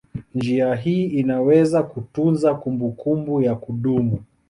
[0.35, 4.19] Njia hii inaweza kutunza kumbukumbu ya kudumu.